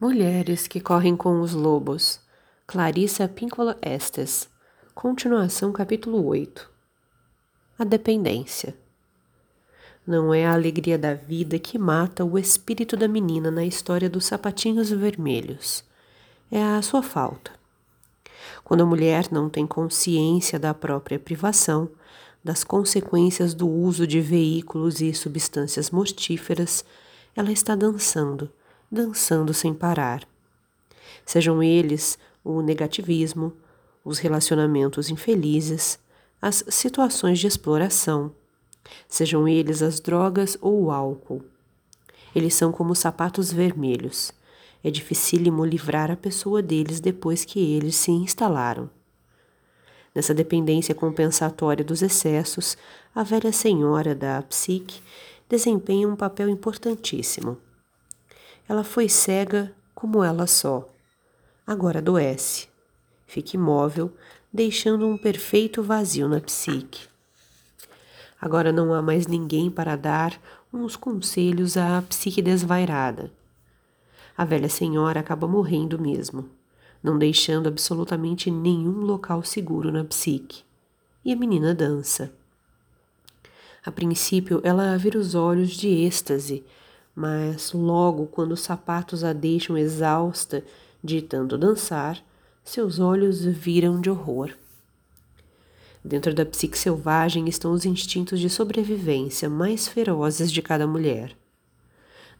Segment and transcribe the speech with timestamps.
[0.00, 2.20] Mulheres que correm com os lobos.
[2.68, 4.48] Clarissa Pinkola Estes.
[4.94, 6.70] Continuação, capítulo 8.
[7.76, 8.76] A dependência.
[10.06, 14.26] Não é a alegria da vida que mata o espírito da menina na história dos
[14.26, 15.82] sapatinhos vermelhos.
[16.48, 17.50] É a sua falta.
[18.62, 21.90] Quando a mulher não tem consciência da própria privação,
[22.44, 26.84] das consequências do uso de veículos e substâncias mortíferas,
[27.34, 28.48] ela está dançando,
[28.90, 30.26] dançando sem parar.
[31.24, 33.52] Sejam eles o negativismo,
[34.04, 35.98] os relacionamentos infelizes,
[36.40, 38.32] as situações de exploração,
[39.06, 41.44] sejam eles as drogas ou o álcool.
[42.34, 44.32] Eles são como sapatos vermelhos.
[44.82, 48.88] É dificílimo livrar a pessoa deles depois que eles se instalaram.
[50.14, 52.76] Nessa dependência compensatória dos excessos,
[53.14, 55.00] a velha senhora da psique
[55.48, 57.58] desempenha um papel importantíssimo.
[58.68, 60.88] Ela foi cega como ela só.
[61.66, 62.68] Agora adoece.
[63.26, 64.12] Fica imóvel,
[64.52, 67.08] deixando um perfeito vazio na psique.
[68.40, 70.40] Agora não há mais ninguém para dar
[70.72, 73.32] uns conselhos à psique desvairada.
[74.36, 76.58] A velha senhora acaba morrendo mesmo
[77.02, 80.62] não deixando absolutamente nenhum local seguro na psique.
[81.24, 82.32] E a menina dança.
[83.84, 86.64] A princípio, ela vira os olhos de êxtase,
[87.18, 90.62] mas logo, quando os sapatos a deixam exausta
[91.02, 92.22] de tanto dançar,
[92.62, 94.54] seus olhos viram de horror.
[96.04, 101.36] Dentro da psique selvagem estão os instintos de sobrevivência mais ferozes de cada mulher.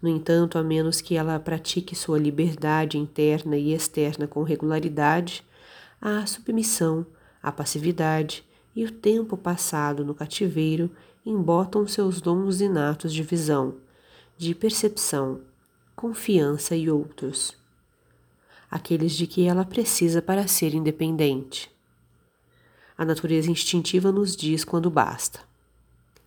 [0.00, 5.44] No entanto, a menos que ela pratique sua liberdade interna e externa com regularidade,
[6.00, 7.04] a submissão,
[7.42, 8.44] a passividade
[8.76, 10.88] e o tempo passado no cativeiro
[11.26, 13.74] embotam seus dons inatos de visão,
[14.38, 15.40] de percepção,
[15.96, 17.56] confiança e outros.
[18.70, 21.68] Aqueles de que ela precisa para ser independente.
[22.96, 25.40] A natureza instintiva nos diz quando basta.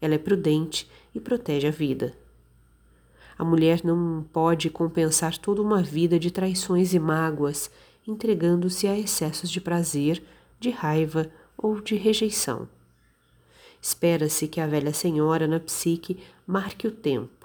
[0.00, 2.16] Ela é prudente e protege a vida.
[3.36, 7.70] A mulher não pode compensar toda uma vida de traições e mágoas,
[8.06, 10.22] entregando-se a excessos de prazer,
[10.58, 12.66] de raiva ou de rejeição.
[13.82, 17.37] Espera-se que a velha senhora na psique marque o tempo.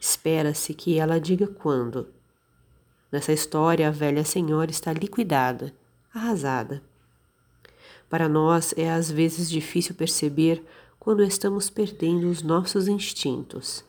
[0.00, 2.08] Espera-se que ela diga quando.
[3.10, 5.74] Nessa história, a velha senhora está liquidada,
[6.14, 6.82] arrasada.
[8.08, 10.64] Para nós é às vezes difícil perceber
[10.98, 13.84] quando estamos perdendo os nossos instintos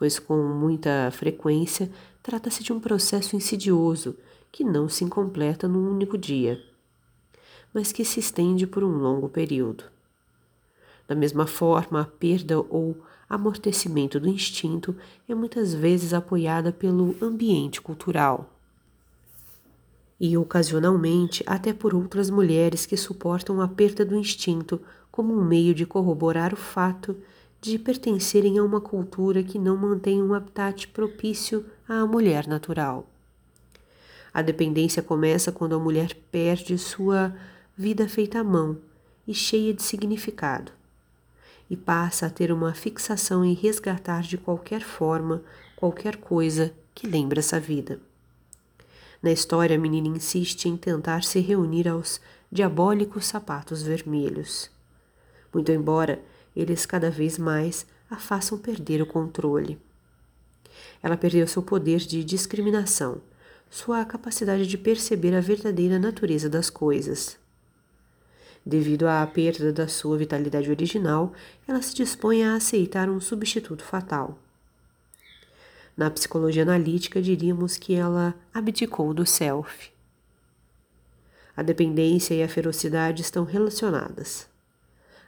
[0.00, 1.90] pois com muita frequência
[2.22, 4.16] trata-se de um processo insidioso
[4.50, 6.58] que não se completa num único dia,
[7.72, 9.84] mas que se estende por um longo período.
[11.10, 12.96] Da mesma forma, a perda ou
[13.28, 14.94] amortecimento do instinto
[15.28, 18.48] é muitas vezes apoiada pelo ambiente cultural
[20.20, 25.74] e, ocasionalmente, até por outras mulheres que suportam a perda do instinto como um meio
[25.74, 27.16] de corroborar o fato
[27.60, 33.04] de pertencerem a uma cultura que não mantém um habitat propício à mulher natural.
[34.32, 37.34] A dependência começa quando a mulher perde sua
[37.76, 38.78] vida feita à mão
[39.26, 40.78] e cheia de significado,
[41.70, 45.42] e passa a ter uma fixação em resgatar de qualquer forma
[45.76, 48.00] qualquer coisa que lembre essa vida.
[49.22, 52.20] Na história, a menina insiste em tentar se reunir aos
[52.50, 54.70] diabólicos sapatos vermelhos.
[55.54, 56.20] Muito embora
[56.56, 59.78] eles cada vez mais a façam perder o controle.
[61.02, 63.20] Ela perdeu seu poder de discriminação,
[63.70, 67.38] sua capacidade de perceber a verdadeira natureza das coisas.
[68.64, 71.32] Devido à perda da sua vitalidade original,
[71.66, 74.38] ela se dispõe a aceitar um substituto fatal.
[75.96, 79.90] Na psicologia analítica, diríamos que ela abdicou do self.
[81.56, 84.50] A dependência e a ferocidade estão relacionadas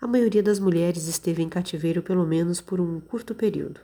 [0.00, 3.80] a maioria das mulheres esteve em cativeiro pelo menos por um curto período,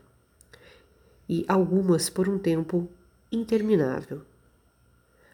[1.28, 2.88] e algumas por um tempo
[3.30, 4.20] interminável.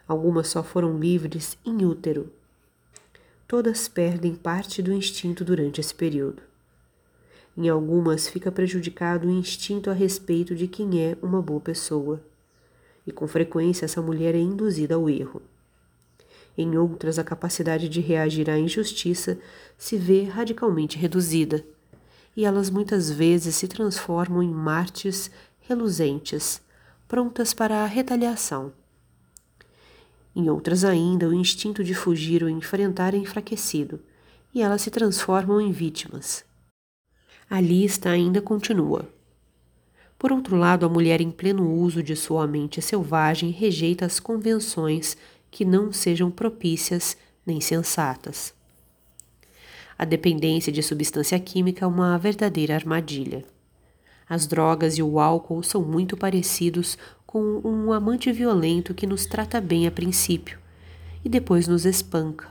[0.07, 2.33] Algumas só foram livres em útero.
[3.49, 6.43] Todas perdem parte do instinto durante esse período.
[7.57, 12.23] Em algumas fica prejudicado o instinto a respeito de quem é uma boa pessoa,
[13.07, 15.41] e com frequência essa mulher é induzida ao erro.
[16.59, 19.39] Em outras, a capacidade de reagir à injustiça
[19.79, 21.65] se vê radicalmente reduzida,
[22.37, 25.31] e elas muitas vezes se transformam em mártires
[25.61, 26.61] reluzentes,
[27.09, 28.75] prontas para a retaliação.
[30.35, 34.01] Em outras ainda, o instinto de fugir ou enfrentar é enfraquecido,
[34.55, 36.45] e elas se transformam em vítimas.
[37.51, 39.09] A lista ainda continua.
[40.19, 45.17] Por outro lado, a mulher em pleno uso de sua mente selvagem rejeita as convenções
[45.51, 47.17] que não sejam propícias
[47.47, 48.53] nem sensatas.
[49.97, 53.45] A dependência de substância química é uma verdadeira armadilha.
[54.29, 56.99] As drogas e o álcool são muito parecidos
[57.29, 60.59] com um amante violento que nos trata bem a princípio
[61.23, 62.49] e depois nos espanca.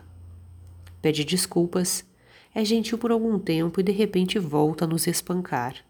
[1.01, 2.06] Pede desculpas,
[2.53, 5.83] é gentil por algum tempo e de repente volta a nos espancar.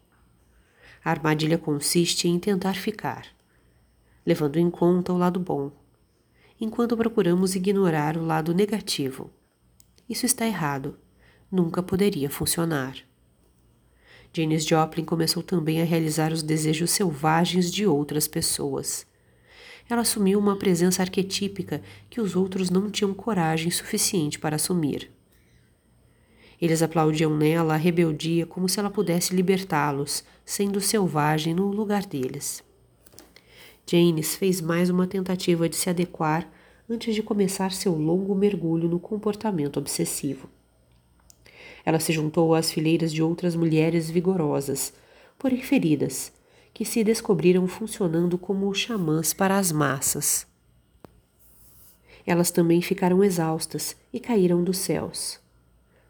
[1.04, 3.26] A armadilha consiste em tentar ficar,
[4.24, 5.70] levando em conta o lado bom,
[6.58, 9.30] enquanto procuramos ignorar o lado negativo.
[10.08, 10.98] Isso está errado.
[11.52, 12.96] Nunca poderia funcionar.
[14.32, 19.06] Janis Joplin começou também a realizar os desejos selvagens de outras pessoas.
[19.88, 25.10] Ela assumiu uma presença arquetípica que os outros não tinham coragem suficiente para assumir.
[26.60, 32.62] Eles aplaudiam nela a rebeldia como se ela pudesse libertá-los, sendo selvagem no lugar deles.
[33.90, 36.50] Janis fez mais uma tentativa de se adequar
[36.90, 40.48] antes de começar seu longo mergulho no comportamento obsessivo.
[41.84, 44.92] Ela se juntou às fileiras de outras mulheres vigorosas,
[45.38, 46.32] porém feridas,
[46.74, 50.46] que se descobriram funcionando como xamãs para as massas.
[52.26, 55.40] Elas também ficaram exaustas e caíram dos céus.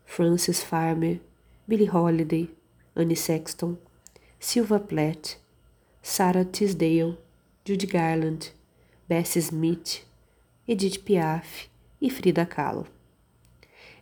[0.05, 1.21] Frances Farmer,
[1.67, 2.51] Billie Holiday,
[2.97, 3.77] Annie Sexton,
[4.41, 5.37] Silva Plath,
[6.03, 7.17] Sarah Tisdale,
[7.65, 8.53] Judy Garland,
[9.09, 10.03] Bessie Smith,
[10.67, 11.69] Edith Piaf
[12.01, 12.87] e Frida Kahlo.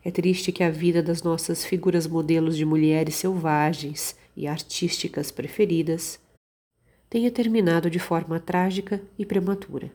[0.06, 6.20] É triste que a vida das nossas figuras modelos de mulheres selvagens e artísticas preferidas
[7.10, 9.90] tenha terminado de forma trágica e prematura.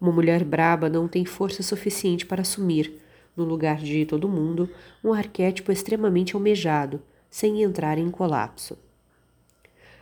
[0.00, 2.98] Uma mulher braba não tem força suficiente para assumir,
[3.36, 4.70] no lugar de todo mundo,
[5.04, 8.78] um arquétipo extremamente almejado, sem entrar em colapso.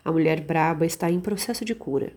[0.04, 2.12] A mulher braba está em processo de cura.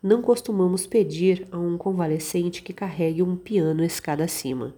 [0.00, 4.72] Não costumamos pedir a um convalescente que carregue um piano escada acima.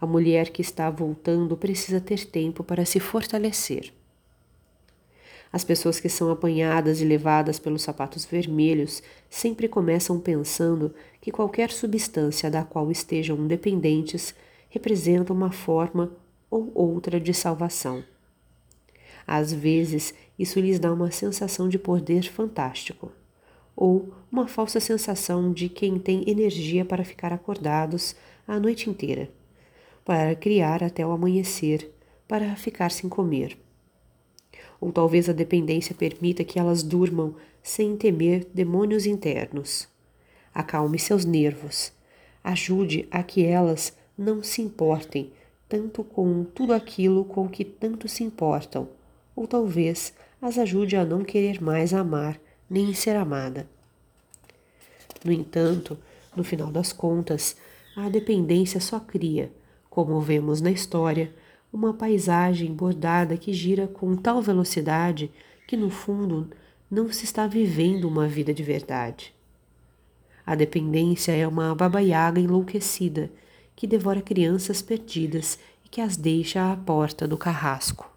[0.00, 3.92] A mulher que está voltando precisa ter tempo para se fortalecer.
[5.52, 11.72] As pessoas que são apanhadas e levadas pelos sapatos vermelhos sempre começam pensando que qualquer
[11.72, 14.34] substância da qual estejam dependentes
[14.68, 16.12] representa uma forma
[16.48, 18.04] ou outra de salvação.
[19.26, 23.10] Às vezes, isso lhes dá uma sensação de poder fantástico,
[23.74, 28.14] ou uma falsa sensação de quem tem energia para ficar acordados
[28.46, 29.28] a noite inteira
[30.08, 31.92] para criar até o amanhecer,
[32.26, 33.58] para ficar sem comer.
[34.80, 39.86] Ou talvez a dependência permita que elas durmam sem temer demônios internos.
[40.54, 41.92] Acalme seus nervos.
[42.42, 45.30] Ajude a que elas não se importem
[45.68, 48.88] tanto com tudo aquilo com que tanto se importam,
[49.36, 52.40] ou talvez as ajude a não querer mais amar
[52.70, 53.68] nem ser amada.
[55.22, 55.98] No entanto,
[56.34, 57.58] no final das contas,
[57.94, 59.52] a dependência só cria,
[59.98, 61.34] como vemos na história,
[61.72, 65.28] uma paisagem bordada que gira com tal velocidade
[65.66, 66.48] que, no fundo,
[66.88, 69.34] não se está vivendo uma vida de verdade.
[70.46, 73.28] A dependência é uma babaiaga enlouquecida
[73.74, 78.08] que devora crianças perdidas e que as deixa à porta do carrasco.